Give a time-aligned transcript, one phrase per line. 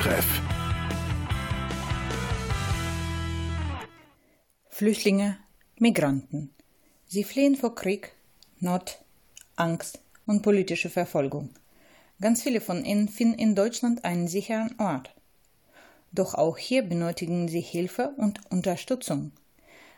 [0.00, 0.40] Talktreff.
[4.68, 5.38] Flüchtlinge,
[5.76, 6.54] Migranten.
[7.06, 8.12] Sie fliehen vor Krieg,
[8.60, 9.02] Not,
[9.56, 11.50] Angst und politische Verfolgung.
[12.20, 15.14] Ganz viele von ihnen finden in Deutschland einen sicheren Ort.
[16.12, 19.32] Doch auch hier benötigen sie Hilfe und Unterstützung.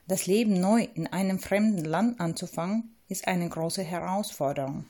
[0.09, 4.85] Das Leben neu in einem fremden Land anzufangen, ist eine große Herausforderung.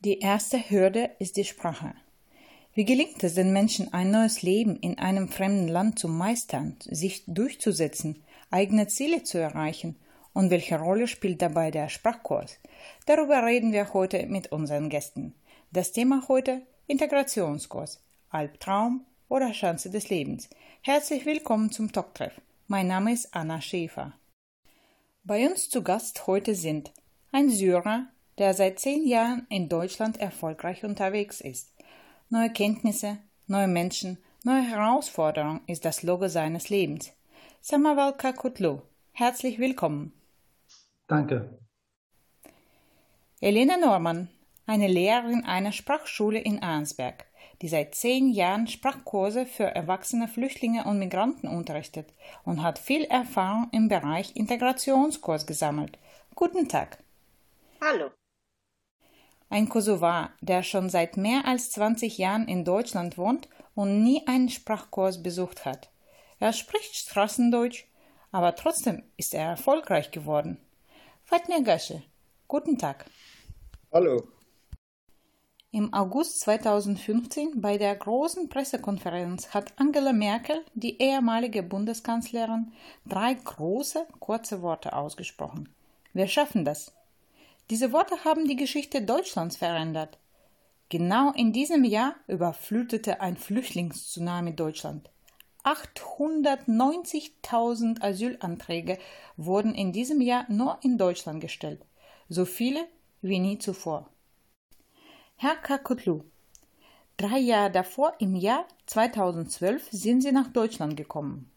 [0.00, 1.94] Die erste Hürde ist die Sprache.
[2.78, 7.24] Wie gelingt es den Menschen, ein neues Leben in einem fremden Land zu meistern, sich
[7.26, 9.96] durchzusetzen, eigene Ziele zu erreichen?
[10.32, 12.60] Und welche Rolle spielt dabei der Sprachkurs?
[13.04, 15.34] Darüber reden wir heute mit unseren Gästen.
[15.72, 18.00] Das Thema heute Integrationskurs,
[18.30, 20.48] Albtraum oder Chance des Lebens.
[20.82, 22.40] Herzlich willkommen zum Talktreff.
[22.68, 24.12] Mein Name ist Anna Schäfer.
[25.24, 26.92] Bei uns zu Gast heute sind
[27.32, 28.06] ein Syrer,
[28.38, 31.72] der seit zehn Jahren in Deutschland erfolgreich unterwegs ist.
[32.30, 37.10] Neue Kenntnisse, neue Menschen, neue Herausforderungen ist das Logo seines Lebens.
[37.62, 40.12] Samawal Kakutlu, herzlich willkommen.
[41.06, 41.58] Danke.
[43.40, 44.28] Elena Norman,
[44.66, 47.24] eine Lehrerin einer Sprachschule in Arnsberg,
[47.62, 52.12] die seit zehn Jahren Sprachkurse für erwachsene Flüchtlinge und Migranten unterrichtet
[52.44, 55.98] und hat viel Erfahrung im Bereich Integrationskurs gesammelt.
[56.34, 56.98] Guten Tag.
[57.80, 58.10] Hallo.
[59.50, 64.50] Ein Kosovar, der schon seit mehr als 20 Jahren in Deutschland wohnt und nie einen
[64.50, 65.88] Sprachkurs besucht hat.
[66.38, 67.84] Er spricht Straßendeutsch,
[68.30, 70.58] aber trotzdem ist er erfolgreich geworden.
[71.24, 72.02] Fatmir Gasche,
[72.46, 73.06] guten Tag.
[73.90, 74.28] Hallo.
[75.70, 82.72] Im August 2015 bei der großen Pressekonferenz hat Angela Merkel, die ehemalige Bundeskanzlerin,
[83.06, 85.68] drei große, kurze Worte ausgesprochen.
[86.12, 86.97] Wir schaffen das.
[87.70, 90.16] Diese Worte haben die Geschichte Deutschlands verändert.
[90.88, 95.10] Genau in diesem Jahr überflutete ein Flüchtlingstsunami Deutschland.
[95.64, 98.96] 890.000 Asylanträge
[99.36, 101.84] wurden in diesem Jahr nur in Deutschland gestellt,
[102.30, 102.88] so viele
[103.20, 104.08] wie nie zuvor.
[105.36, 106.22] Herr Kakutlu,
[107.18, 111.50] drei Jahre davor, im Jahr 2012, sind Sie nach Deutschland gekommen.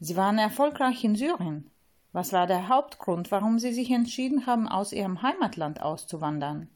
[0.00, 1.70] Sie waren erfolgreich in Syrien.
[2.16, 6.70] Was war der Hauptgrund, warum Sie sich entschieden haben, aus Ihrem Heimatland auszuwandern?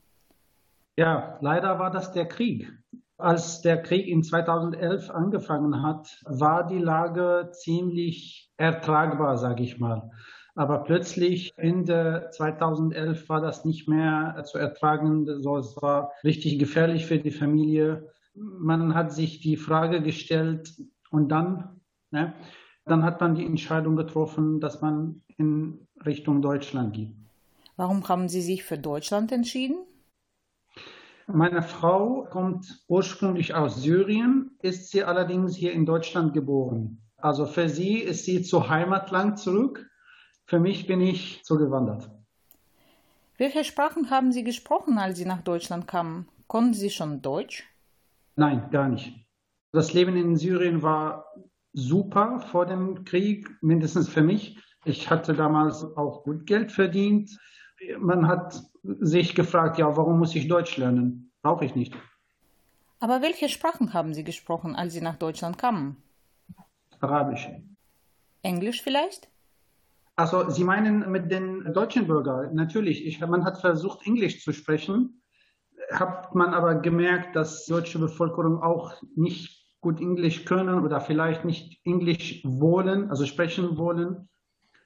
[0.96, 2.70] Ja, leider war das der Krieg.
[3.16, 10.10] Als der Krieg in 2011 angefangen hat, war die Lage ziemlich ertragbar, sage ich mal.
[10.56, 15.24] Aber plötzlich Ende 2011 war das nicht mehr zu ertragen.
[15.40, 18.10] So, es war richtig gefährlich für die Familie.
[18.34, 20.70] Man hat sich die Frage gestellt
[21.10, 21.80] und dann,
[22.10, 22.34] ne,
[22.84, 27.14] dann hat man die Entscheidung getroffen, dass man in Richtung Deutschland geht.
[27.76, 29.78] Warum haben Sie sich für Deutschland entschieden?
[31.26, 37.00] Meine Frau kommt ursprünglich aus Syrien, ist sie allerdings hier in Deutschland geboren.
[37.18, 39.88] Also für sie ist sie zu Heimatland zurück.
[40.46, 42.10] Für mich bin ich zugewandert.
[43.36, 46.28] Welche Sprachen haben Sie gesprochen, als Sie nach Deutschland kamen?
[46.48, 47.64] Konnten Sie schon Deutsch?
[48.36, 49.14] Nein, gar nicht.
[49.72, 51.24] Das Leben in Syrien war
[51.72, 54.58] super vor dem Krieg, mindestens für mich.
[54.84, 57.30] Ich hatte damals auch gut Geld verdient.
[57.98, 61.32] Man hat sich gefragt, ja, warum muss ich Deutsch lernen?
[61.42, 61.94] Brauche ich nicht.
[62.98, 65.96] Aber welche Sprachen haben Sie gesprochen, als Sie nach Deutschland kamen?
[67.00, 67.48] Arabisch.
[68.42, 69.28] Englisch vielleicht?
[70.16, 72.54] Also Sie meinen mit den deutschen Bürgern?
[72.54, 73.06] Natürlich.
[73.06, 75.22] Ich, man hat versucht, Englisch zu sprechen,
[75.90, 81.44] hat man aber gemerkt, dass die deutsche Bevölkerung auch nicht gut Englisch können oder vielleicht
[81.44, 84.28] nicht Englisch wollen, also sprechen wollen.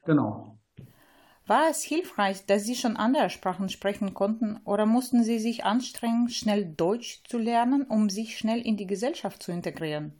[0.05, 0.59] Genau.
[1.47, 6.31] War es hilfreich, dass Sie schon andere Sprachen sprechen konnten oder mussten Sie sich anstrengen,
[6.31, 10.15] schnell Deutsch zu lernen, um sich schnell in die Gesellschaft zu integrieren?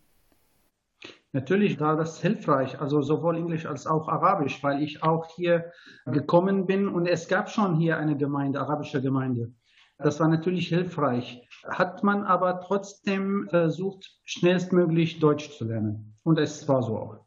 [1.33, 5.73] Natürlich war das hilfreich, also sowohl Englisch als auch Arabisch, weil ich auch hier
[6.07, 9.53] gekommen bin und es gab schon hier eine Gemeinde, arabische Gemeinde.
[9.99, 11.47] Das war natürlich hilfreich.
[11.65, 16.17] Hat man aber trotzdem versucht, schnellstmöglich Deutsch zu lernen.
[16.25, 17.25] Und es war so auch.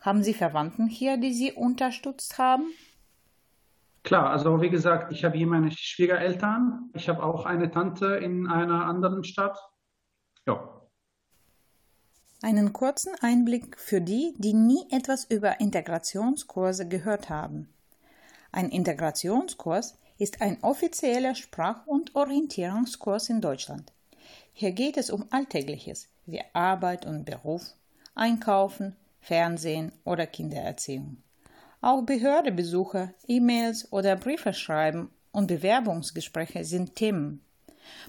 [0.00, 2.64] Haben Sie Verwandten hier, die Sie unterstützt haben?
[4.02, 6.90] Klar, also wie gesagt, ich habe hier meine Schwiegereltern.
[6.94, 9.56] Ich habe auch eine Tante in einer anderen Stadt.
[10.46, 10.80] Ja.
[12.42, 17.72] Einen kurzen Einblick für die, die nie etwas über Integrationskurse gehört haben.
[18.50, 23.92] Ein Integrationskurs ist ein offizieller Sprach- und Orientierungskurs in Deutschland.
[24.52, 27.74] Hier geht es um Alltägliches wie Arbeit und Beruf,
[28.14, 31.16] Einkaufen, Fernsehen oder Kindererziehung.
[31.80, 37.44] Auch Behördebesuche, E-Mails oder Briefe schreiben und Bewerbungsgespräche sind Themen.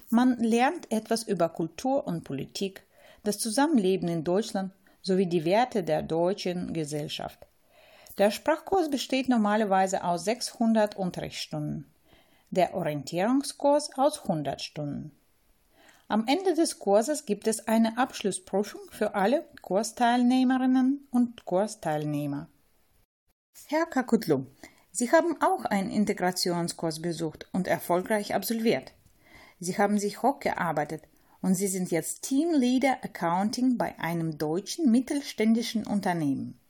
[0.08, 2.84] Man lernt etwas über Kultur und Politik,
[3.24, 4.70] das Zusammenleben in Deutschland
[5.02, 7.40] sowie die Werte der deutschen Gesellschaft.
[8.18, 11.90] Der Sprachkurs besteht normalerweise aus 600 Unterrichtsstunden,
[12.54, 15.12] der Orientierungskurs aus 100 Stunden.
[16.08, 22.48] Am Ende des Kurses gibt es eine Abschlussprüfung für alle Kursteilnehmerinnen und Kursteilnehmer.
[23.66, 24.46] Herr Kakutlu,
[24.90, 28.92] Sie haben auch einen Integrationskurs besucht und erfolgreich absolviert.
[29.58, 31.02] Sie haben sich hochgearbeitet
[31.40, 36.60] und Sie sind jetzt Teamleader Accounting bei einem deutschen mittelständischen Unternehmen.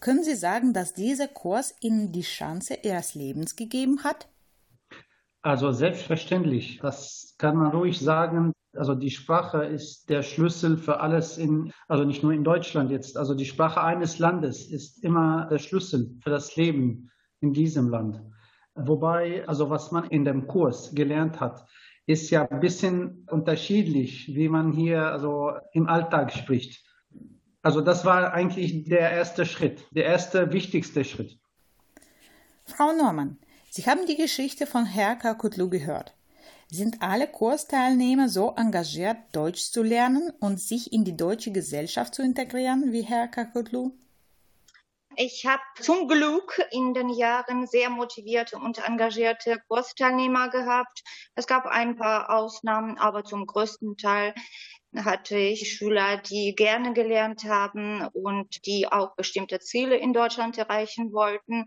[0.00, 4.26] Können Sie sagen, dass dieser Kurs Ihnen die Chance Ihres Lebens gegeben hat?
[5.42, 8.52] Also selbstverständlich, das kann man ruhig sagen.
[8.74, 13.16] Also die Sprache ist der Schlüssel für alles in, also nicht nur in Deutschland jetzt.
[13.16, 17.10] Also die Sprache eines Landes ist immer der Schlüssel für das Leben
[17.40, 18.22] in diesem Land.
[18.74, 21.66] Wobei, also was man in dem Kurs gelernt hat,
[22.06, 26.84] ist ja ein bisschen unterschiedlich, wie man hier also im Alltag spricht.
[27.62, 31.38] Also das war eigentlich der erste Schritt, der erste wichtigste Schritt.
[32.64, 33.38] Frau Norman,
[33.74, 36.14] Sie haben die Geschichte von Herr Kakutlu gehört.
[36.70, 42.20] Sind alle Kursteilnehmer so engagiert, Deutsch zu lernen und sich in die deutsche Gesellschaft zu
[42.20, 43.92] integrieren wie Herr Kakutlu?
[45.16, 51.02] Ich habe zum Glück in den Jahren sehr motivierte und engagierte Kursteilnehmer gehabt.
[51.34, 54.34] Es gab ein paar Ausnahmen, aber zum größten Teil
[54.96, 61.12] hatte ich Schüler, die gerne gelernt haben und die auch bestimmte Ziele in Deutschland erreichen
[61.12, 61.66] wollten.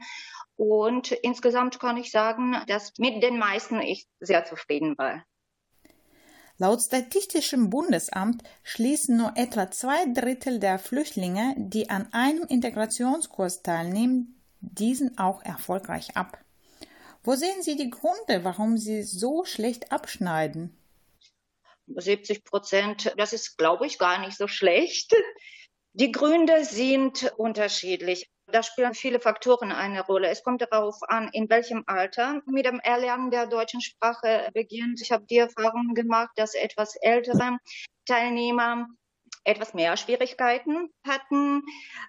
[0.56, 5.24] Und insgesamt kann ich sagen, dass mit den meisten ich sehr zufrieden war.
[6.58, 14.42] Laut Statistischem Bundesamt schließen nur etwa zwei Drittel der Flüchtlinge, die an einem Integrationskurs teilnehmen,
[14.62, 16.38] diesen auch erfolgreich ab.
[17.24, 20.78] Wo sehen Sie die Gründe, warum sie so schlecht abschneiden?
[21.88, 25.14] 70 Prozent, das ist, glaube ich, gar nicht so schlecht.
[25.94, 28.30] Die Gründe sind unterschiedlich.
[28.48, 30.28] Da spielen viele Faktoren eine Rolle.
[30.28, 35.02] Es kommt darauf an, in welchem Alter mit dem Erlernen der deutschen Sprache beginnt.
[35.02, 37.58] Ich habe die Erfahrung gemacht, dass etwas ältere
[38.06, 38.88] Teilnehmer
[39.46, 41.64] etwas mehr Schwierigkeiten hatten.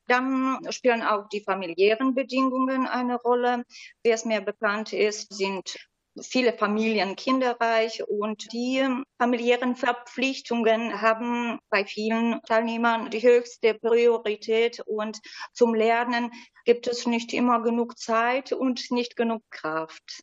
[0.09, 3.65] Dann spielen auch die familiären Bedingungen eine Rolle.
[4.03, 5.77] Wie es mir bekannt ist, sind
[6.23, 8.87] viele Familien kinderreich und die
[9.19, 15.19] familiären Verpflichtungen haben bei vielen Teilnehmern die höchste Priorität und
[15.53, 16.33] zum Lernen
[16.65, 20.23] gibt es nicht immer genug Zeit und nicht genug Kraft.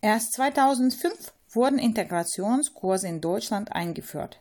[0.00, 4.40] Erst 2005 wurden Integrationskurse in Deutschland eingeführt.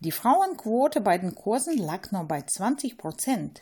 [0.00, 3.60] Die Frauenquote bei den Kursen lag nur bei 20 Prozent.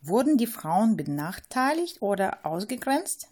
[0.00, 3.28] Wurden die Frauen benachteiligt oder ausgegrenzt?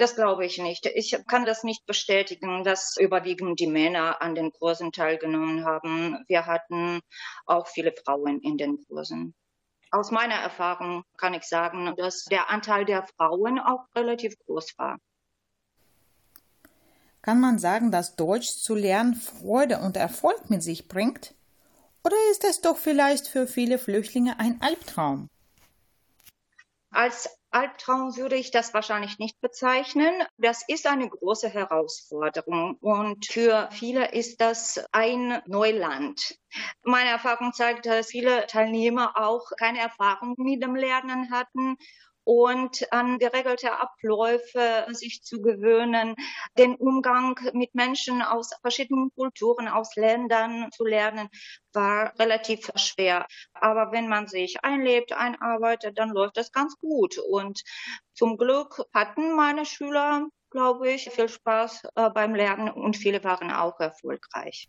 [0.00, 0.86] Das glaube ich nicht.
[0.86, 6.24] Ich kann das nicht bestätigen, dass überwiegend die Männer an den Kursen teilgenommen haben.
[6.26, 7.00] Wir hatten
[7.44, 9.34] auch viele Frauen in den Kursen.
[9.90, 14.96] Aus meiner Erfahrung kann ich sagen, dass der Anteil der Frauen auch relativ groß war.
[17.20, 21.34] Kann man sagen, dass Deutsch zu lernen Freude und Erfolg mit sich bringt?
[22.04, 25.28] Oder ist es doch vielleicht für viele Flüchtlinge ein Albtraum?
[26.90, 30.12] Als Albtraum würde ich das wahrscheinlich nicht bezeichnen.
[30.38, 36.38] Das ist eine große Herausforderung und für viele ist das ein Neuland.
[36.82, 41.76] Meine Erfahrung zeigt, dass viele Teilnehmer auch keine Erfahrung mit dem Lernen hatten
[42.30, 46.14] und an geregelte Abläufe sich zu gewöhnen,
[46.56, 51.28] den Umgang mit Menschen aus verschiedenen Kulturen, aus Ländern zu lernen,
[51.72, 53.26] war relativ schwer.
[53.52, 57.18] Aber wenn man sich einlebt, einarbeitet, dann läuft das ganz gut.
[57.18, 57.64] Und
[58.14, 63.50] zum Glück hatten meine Schüler, glaube ich, viel Spaß äh, beim Lernen und viele waren
[63.50, 64.68] auch erfolgreich.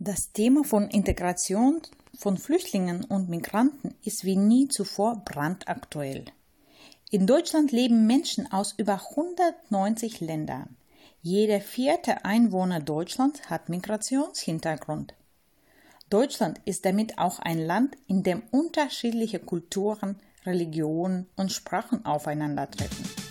[0.00, 1.82] Das Thema von Integration
[2.16, 6.26] von Flüchtlingen und Migranten ist wie nie zuvor brandaktuell.
[7.10, 10.76] In Deutschland leben Menschen aus über 190 Ländern.
[11.20, 15.14] Jeder vierte Einwohner Deutschlands hat Migrationshintergrund.
[16.10, 23.27] Deutschland ist damit auch ein Land, in dem unterschiedliche Kulturen, Religionen und Sprachen aufeinandertreffen.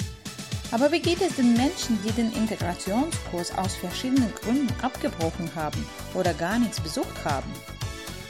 [0.72, 6.34] Aber wie geht es den Menschen, die den Integrationskurs aus verschiedenen Gründen abgebrochen haben oder
[6.34, 7.50] gar nichts besucht haben?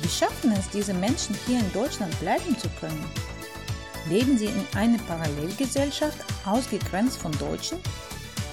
[0.01, 3.03] Wie schaffen es diese Menschen hier in Deutschland bleiben zu können?
[4.07, 7.79] Leben sie in einer Parallelgesellschaft, ausgegrenzt von Deutschen?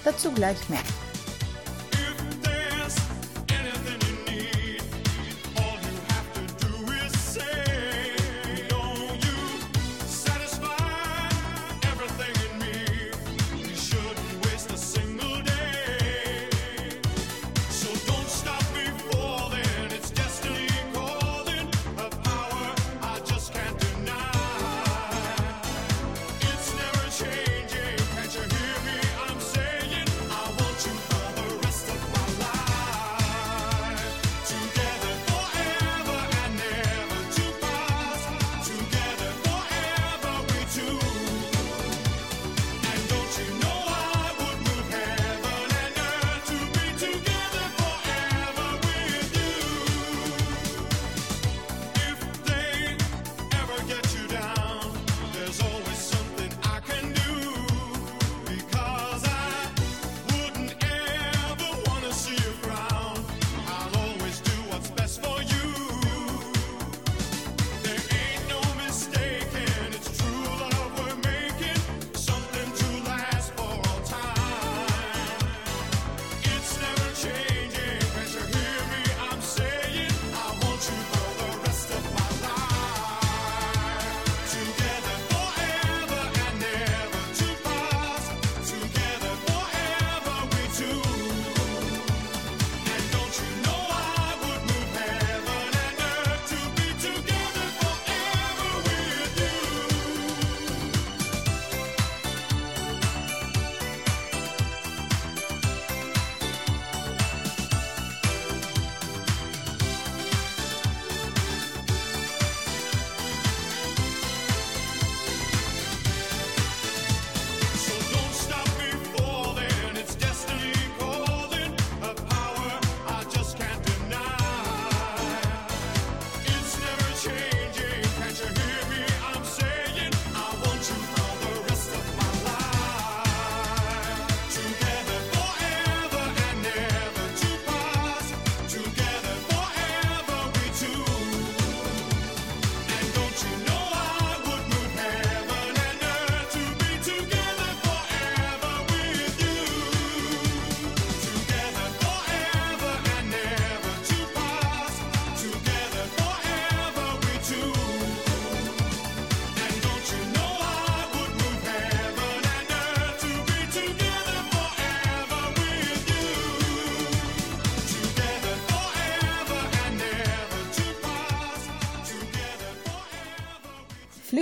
[0.02, 0.80] Dazu gleich mehr.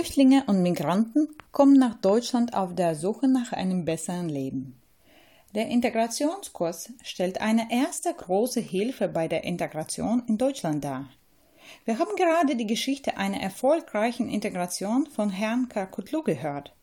[0.03, 4.77] Flüchtlinge und Migranten kommen nach Deutschland auf der Suche nach einem besseren Leben.
[5.55, 11.09] Der Integrationskurs stellt eine erste große Hilfe bei der Integration in Deutschland dar.
[11.85, 16.75] Wir haben gerade die Geschichte einer erfolgreichen Integration von Herrn Karkutlu gehört.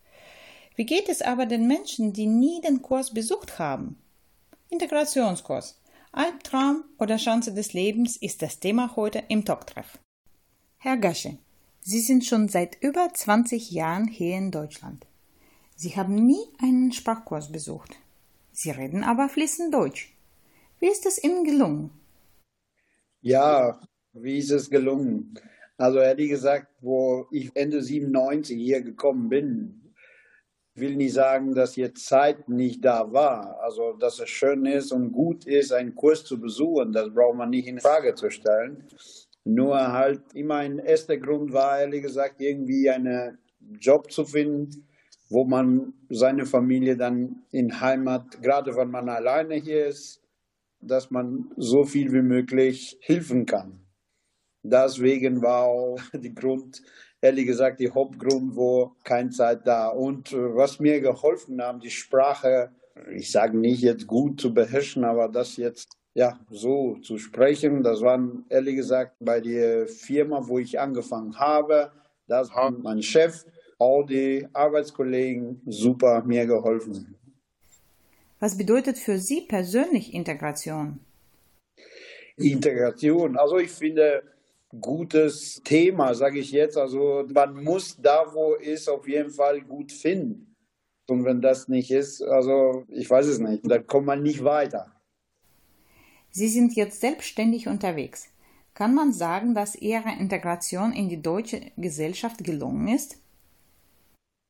[0.75, 3.99] Wie geht es aber den Menschen, die nie den Kurs besucht haben?
[4.71, 5.79] Integrationskurs.
[6.13, 9.99] Albtraum oder Chance des Lebens ist das Thema heute im Talktreff.
[10.79, 11.37] Herr Gasche,
[11.83, 15.07] Sie sind schon seit über 20 Jahren hier in Deutschland.
[15.77, 17.97] Sie haben nie einen Sprachkurs besucht.
[18.53, 20.13] Sie reden aber fließend Deutsch.
[20.79, 21.91] Wie ist es Ihnen gelungen?
[23.23, 23.81] Ja,
[24.13, 25.35] wie ist es gelungen?
[25.79, 29.95] Also ehrlich gesagt, wo ich Ende 97 hier gekommen bin,
[30.75, 33.59] will nicht sagen, dass jetzt Zeit nicht da war.
[33.63, 37.51] Also, dass es schön ist und gut ist, einen Kurs zu besuchen, das braucht man
[37.51, 38.87] nicht in Frage zu stellen.
[39.45, 43.39] Nur halt immer ein erster Grund war, ehrlich gesagt, irgendwie einen
[43.79, 44.87] Job zu finden,
[45.29, 50.21] wo man seine Familie dann in Heimat, gerade wenn man alleine hier ist,
[50.81, 53.81] dass man so viel wie möglich helfen kann.
[54.63, 56.83] Deswegen war auch die Grund,
[57.21, 59.89] ehrlich gesagt, die Hauptgrund, wo keine Zeit da.
[59.89, 62.73] Und äh, was mir geholfen hat, die Sprache,
[63.15, 68.01] ich sage nicht jetzt gut zu beherrschen, aber das jetzt ja so zu sprechen, das
[68.01, 71.93] war ehrlich gesagt bei der Firma, wo ich angefangen habe,
[72.27, 73.45] das hat mein Chef,
[73.79, 77.17] all die Arbeitskollegen super mir geholfen.
[78.39, 81.01] Was bedeutet für Sie persönlich Integration?
[82.37, 84.23] Integration, also ich finde,
[84.81, 86.77] gutes Thema, sage ich jetzt.
[86.77, 90.55] Also man muss da, wo ist, auf jeden Fall gut finden.
[91.09, 94.93] Und wenn das nicht ist, also ich weiß es nicht, dann kommt man nicht weiter.
[96.31, 98.29] Sie sind jetzt selbstständig unterwegs.
[98.75, 103.19] Kann man sagen, dass Ihre Integration in die deutsche Gesellschaft gelungen ist?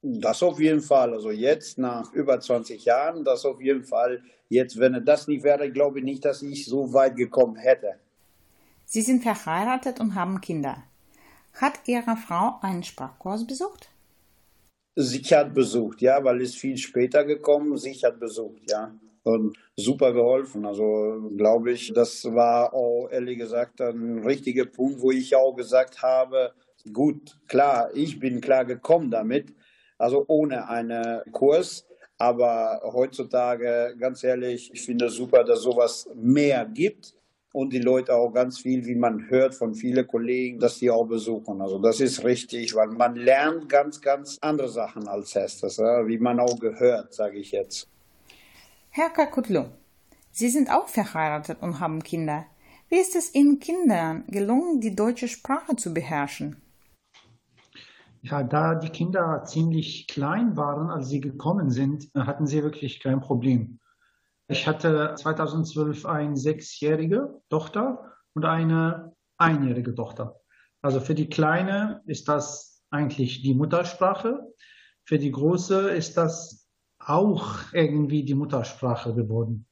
[0.02, 1.12] Das auf jeden Fall.
[1.12, 4.22] Also jetzt nach über 20 Jahren, das auf jeden Fall.
[4.48, 7.98] Jetzt, wenn das nicht wäre, glaube ich nicht, dass ich so weit gekommen hätte.
[8.86, 10.82] Sie sind verheiratet und haben Kinder.
[11.54, 13.90] Hat Ihre Frau einen Sprachkurs besucht?
[14.96, 17.76] Sie hat besucht, ja, weil es viel später gekommen.
[17.76, 18.92] Sie hat besucht, ja.
[19.22, 20.64] Und super geholfen.
[20.64, 26.02] Also glaube ich, das war auch ehrlich gesagt ein richtiger Punkt, wo ich auch gesagt
[26.02, 26.52] habe,
[26.92, 29.54] gut, klar, ich bin klar gekommen damit,
[29.98, 31.86] also ohne einen Kurs.
[32.16, 37.14] Aber heutzutage, ganz ehrlich, ich finde es super, dass sowas mehr gibt
[37.52, 41.06] und die Leute auch ganz viel, wie man hört von vielen Kollegen, dass die auch
[41.06, 41.60] besuchen.
[41.60, 46.40] Also das ist richtig, weil man lernt ganz, ganz andere Sachen als erstes, wie man
[46.40, 47.89] auch gehört, sage ich jetzt.
[48.92, 49.66] Herr Kakutlu,
[50.32, 52.46] Sie sind auch verheiratet und haben Kinder.
[52.88, 56.60] Wie ist es Ihnen Kindern gelungen, die deutsche Sprache zu beherrschen?
[58.20, 63.20] Ja, da die Kinder ziemlich klein waren, als sie gekommen sind, hatten sie wirklich kein
[63.20, 63.78] Problem.
[64.48, 70.40] Ich hatte 2012 eine sechsjährige Tochter und eine einjährige Tochter.
[70.82, 74.52] Also für die Kleine ist das eigentlich die Muttersprache.
[75.04, 76.68] Für die Große ist das
[77.00, 79.66] auch irgendwie die Muttersprache geworden.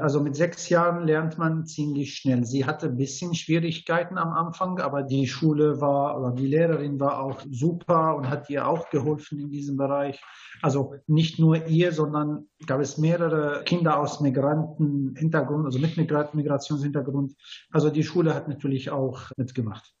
[0.00, 2.46] Also mit sechs Jahren lernt man ziemlich schnell.
[2.46, 7.22] Sie hatte ein bisschen Schwierigkeiten am Anfang, aber die Schule war, oder die Lehrerin war
[7.22, 10.18] auch super und hat ihr auch geholfen in diesem Bereich.
[10.62, 17.34] Also nicht nur ihr, sondern gab es mehrere Kinder aus Migrantenhintergrund, also mit Migrationshintergrund.
[17.70, 19.94] Also die Schule hat natürlich auch mitgemacht.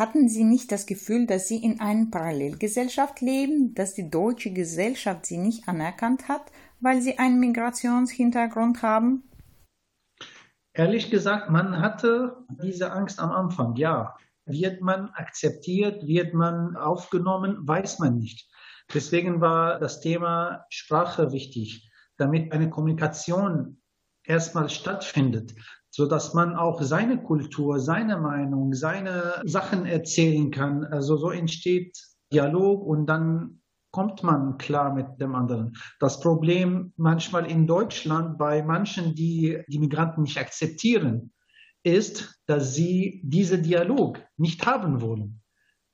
[0.00, 5.26] Hatten Sie nicht das Gefühl, dass Sie in einer Parallelgesellschaft leben, dass die deutsche Gesellschaft
[5.26, 9.22] Sie nicht anerkannt hat weil sie einen Migrationshintergrund haben?
[10.72, 14.16] Ehrlich gesagt, man hatte diese Angst am Anfang, ja.
[14.46, 18.48] Wird man akzeptiert, wird man aufgenommen, weiß man nicht.
[18.92, 23.80] Deswegen war das Thema Sprache wichtig, damit eine Kommunikation
[24.24, 25.54] erstmal stattfindet,
[25.90, 30.84] so dass man auch seine Kultur, seine Meinung, seine Sachen erzählen kann.
[30.84, 31.98] Also so entsteht
[32.32, 35.76] Dialog und dann kommt man klar mit dem anderen.
[35.98, 41.32] Das Problem manchmal in Deutschland bei manchen, die die Migranten nicht akzeptieren,
[41.82, 45.42] ist, dass sie diesen Dialog nicht haben wollen.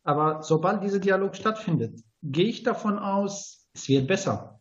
[0.05, 4.56] Aber sobald dieser Dialog stattfindet, gehe ich davon aus, es wird besser.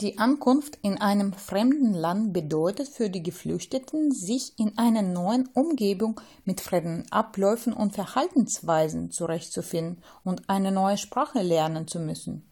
[0.00, 6.18] Die Ankunft in einem fremden Land bedeutet für die Geflüchteten, sich in einer neuen Umgebung
[6.46, 12.50] mit fremden Abläufen und Verhaltensweisen zurechtzufinden und eine neue Sprache lernen zu müssen.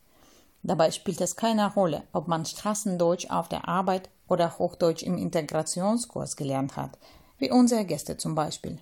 [0.62, 6.37] Dabei spielt es keine Rolle, ob man Straßendeutsch auf der Arbeit oder Hochdeutsch im Integrationskurs
[6.37, 6.98] gelernt hat,
[7.38, 8.78] wie unsere Gäste zum Beispiel.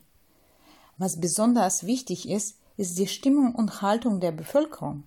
[0.99, 5.05] Was besonders wichtig ist, ist die Stimmung und Haltung der Bevölkerung.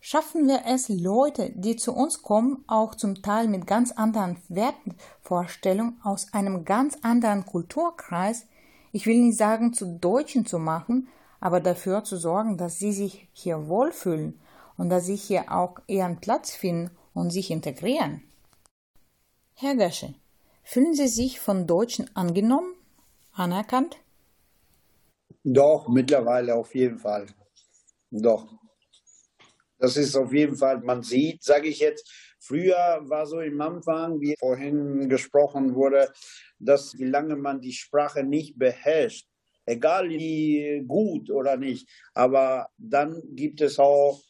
[0.00, 6.00] Schaffen wir es, Leute, die zu uns kommen, auch zum Teil mit ganz anderen Wertvorstellungen
[6.02, 8.46] aus einem ganz anderen Kulturkreis,
[8.92, 11.08] ich will nicht sagen zu Deutschen zu machen,
[11.40, 14.40] aber dafür zu sorgen, dass sie sich hier wohlfühlen
[14.76, 18.22] und dass sie hier auch ihren Platz finden und sich integrieren.
[19.54, 20.14] Herr Gasche,
[20.62, 22.74] fühlen Sie sich von Deutschen angenommen,
[23.32, 23.96] anerkannt?
[25.42, 27.26] Doch, mittlerweile auf jeden Fall.
[28.10, 28.46] Doch.
[29.78, 32.10] Das ist auf jeden Fall, man sieht, sage ich jetzt,
[32.40, 36.08] früher war so im Anfang, wie vorhin gesprochen wurde,
[36.58, 39.26] dass wie lange man die Sprache nicht beherrscht,
[39.66, 44.20] egal wie gut oder nicht, aber dann gibt es auch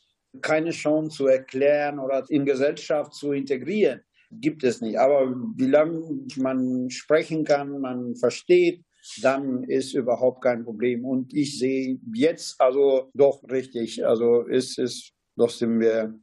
[0.42, 4.02] keine Chance zu erklären oder in Gesellschaft zu integrieren.
[4.30, 4.98] Gibt es nicht.
[4.98, 8.84] Aber wie lange man sprechen kann, man versteht,
[9.22, 11.06] dann ist überhaupt kein Problem.
[11.06, 14.04] Und ich sehe jetzt also doch richtig.
[14.04, 16.14] Also ist doch sind wir.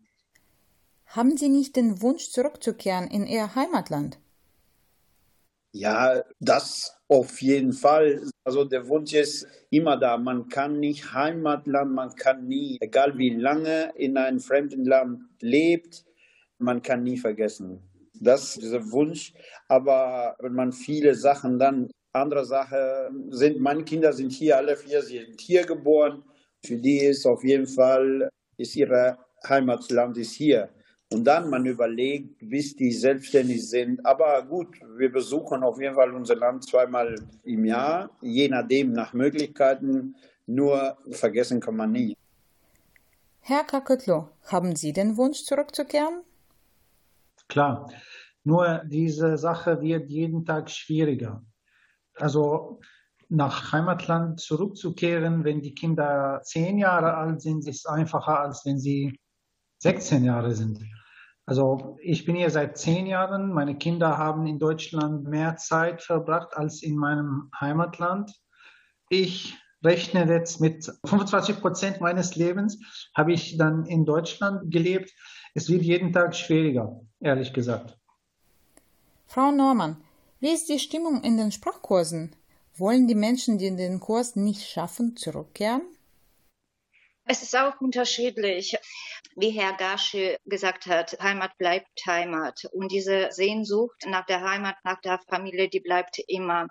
[1.08, 4.20] Haben Sie nicht den Wunsch zurückzukehren in Ihr Heimatland?
[5.72, 8.22] Ja, das auf jeden Fall.
[8.46, 10.18] Also der Wunsch ist immer da.
[10.18, 16.06] Man kann nicht Heimatland, man kann nie, egal wie lange in einem fremden Land lebt,
[16.60, 17.82] man kann nie vergessen.
[18.14, 19.34] Das ist dieser Wunsch.
[19.68, 25.02] Aber wenn man viele Sachen dann, andere Sache sind, meine Kinder sind hier, alle vier
[25.02, 26.24] sind hier geboren.
[26.66, 30.70] Für die ist auf jeden Fall, ist ihre Heimatland ist hier.
[31.12, 34.04] Und dann man überlegt, bis die selbstständig sind.
[34.06, 39.14] Aber gut, wir besuchen auf jeden Fall unser Land zweimal im Jahr, je nachdem nach
[39.14, 40.16] Möglichkeiten.
[40.48, 42.18] Nur vergessen kann man nie.
[43.40, 46.24] Herr Kakutlo, haben Sie den Wunsch zurückzukehren?
[47.48, 47.92] Klar.
[48.44, 51.44] Nur diese Sache wird jeden Tag schwieriger.
[52.16, 52.80] Also
[53.30, 59.20] nach Heimatland zurückzukehren, wenn die Kinder zehn Jahre alt sind, ist einfacher, als wenn sie
[59.80, 60.80] 16 Jahre sind.
[61.46, 63.54] Also ich bin hier seit zehn Jahren.
[63.54, 68.32] Meine Kinder haben in Deutschland mehr Zeit verbracht als in meinem Heimatland.
[69.10, 72.80] Ich rechne jetzt mit 25 Prozent meines Lebens
[73.16, 75.12] habe ich dann in Deutschland gelebt.
[75.54, 77.98] Es wird jeden Tag schwieriger, ehrlich gesagt.
[79.28, 79.98] Frau Norman,
[80.40, 82.36] wie ist die Stimmung in den Sprachkursen?
[82.78, 85.82] Wollen die Menschen, die den Kurs nicht schaffen, zurückkehren?
[87.28, 88.78] Es ist auch unterschiedlich.
[89.38, 92.66] Wie Herr Garsche gesagt hat, Heimat bleibt Heimat.
[92.74, 96.68] Und diese Sehnsucht nach der Heimat, nach der Familie, die bleibt immer.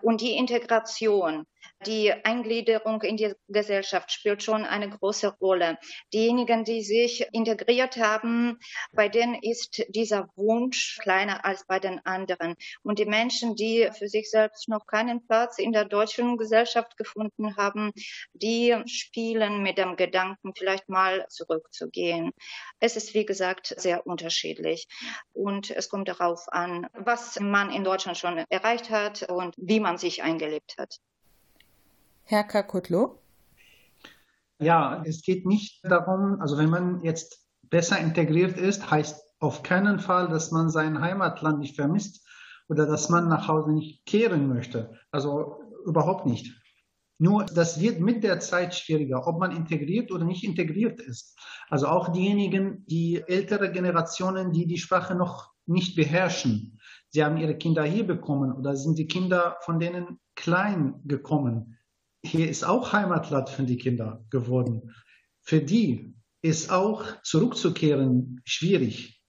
[0.00, 1.46] Und die Integration,
[1.86, 5.78] die Eingliederung in die Gesellschaft spielt schon eine große Rolle.
[6.12, 8.58] Diejenigen, die sich integriert haben,
[8.92, 12.54] bei denen ist dieser Wunsch kleiner als bei den anderen.
[12.82, 17.56] Und die Menschen, die für sich selbst noch keinen Platz in der deutschen Gesellschaft gefunden
[17.56, 17.92] haben,
[18.32, 22.32] die spielen mit dem Gedanken, vielleicht mal zurückzugehen.
[22.78, 24.86] Es ist, wie gesagt, sehr unterschiedlich.
[25.32, 29.98] Und es kommt darauf an, was man in Deutschland schon erreicht hat und wie man
[29.98, 30.98] sich eingelebt hat.
[32.30, 33.18] Herr Kakutlo?
[34.60, 39.98] Ja, es geht nicht darum, also wenn man jetzt besser integriert ist, heißt auf keinen
[39.98, 42.24] Fall, dass man sein Heimatland nicht vermisst
[42.68, 44.96] oder dass man nach Hause nicht kehren möchte.
[45.10, 46.54] Also überhaupt nicht.
[47.18, 51.36] Nur das wird mit der Zeit schwieriger, ob man integriert oder nicht integriert ist.
[51.68, 56.78] Also auch diejenigen, die ältere Generationen, die die Sprache noch nicht beherrschen.
[57.08, 61.76] Sie haben ihre Kinder hier bekommen oder sind die Kinder von denen klein gekommen
[62.22, 64.94] hier ist auch Heimatland für die Kinder geworden.
[65.42, 69.22] Für die ist auch zurückzukehren schwierig.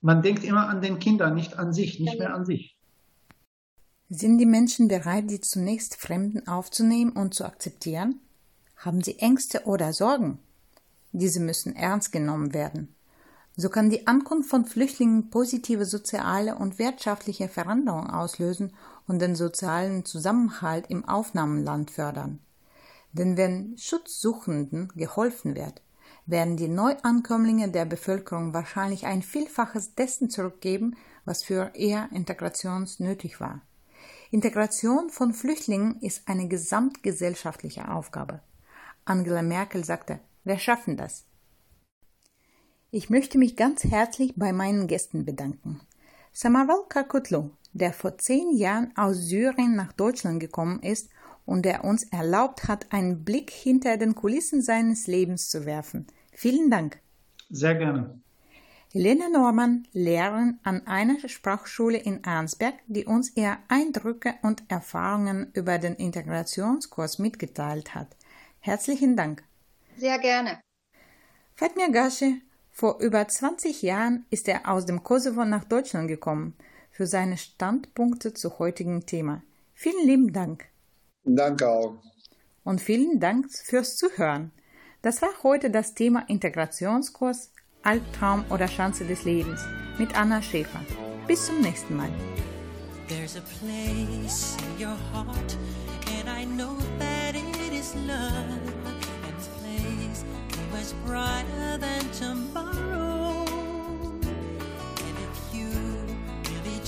[0.00, 2.78] Man denkt immer an den Kindern, nicht an sich, nicht mehr an sich.
[4.08, 8.20] Sind die Menschen bereit, die zunächst Fremden aufzunehmen und zu akzeptieren?
[8.76, 10.38] Haben sie Ängste oder Sorgen?
[11.12, 12.94] Diese müssen ernst genommen werden.
[13.56, 18.74] So kann die Ankunft von Flüchtlingen positive soziale und wirtschaftliche Veränderungen auslösen
[19.06, 22.40] und den sozialen Zusammenhalt im Aufnahmeland fördern.
[23.12, 25.82] Denn wenn Schutzsuchenden geholfen wird,
[26.26, 33.40] werden die Neuankömmlinge der Bevölkerung wahrscheinlich ein Vielfaches dessen zurückgeben, was für ihr Integration nötig
[33.40, 33.62] war.
[34.30, 38.40] Integration von Flüchtlingen ist eine gesamtgesellschaftliche Aufgabe.
[39.04, 41.24] Angela Merkel sagte, wir schaffen das.
[42.90, 45.80] Ich möchte mich ganz herzlich bei meinen Gästen bedanken.
[46.32, 51.10] Samavel Kakutlu, der vor zehn Jahren aus Syrien nach Deutschland gekommen ist
[51.44, 56.06] und der uns erlaubt hat, einen Blick hinter den Kulissen seines Lebens zu werfen.
[56.32, 56.98] Vielen Dank.
[57.50, 58.20] Sehr gerne.
[58.92, 65.78] Helena Norman, Lehrerin an einer Sprachschule in Arnsberg, die uns ihre Eindrücke und Erfahrungen über
[65.78, 68.16] den Integrationskurs mitgeteilt hat.
[68.60, 69.44] Herzlichen Dank.
[69.98, 70.60] Sehr gerne.
[71.54, 76.54] Fatmir Gashi, vor über 20 Jahren ist er aus dem Kosovo nach Deutschland gekommen
[76.96, 79.42] für seine Standpunkte zu heutigen Thema.
[79.74, 80.64] Vielen lieben Dank.
[81.24, 81.98] Danke auch.
[82.64, 84.50] Und vielen Dank fürs Zuhören.
[85.02, 89.60] Das war heute das Thema Integrationskurs Albtraum oder Chance des Lebens
[89.98, 90.80] mit Anna Schäfer.
[91.26, 92.08] Bis zum nächsten Mal.
[93.08, 95.56] There's a place in your heart,
[96.18, 98.72] and I know that it is love.
[99.22, 100.24] And this place
[100.80, 102.65] is brighter than tomorrow.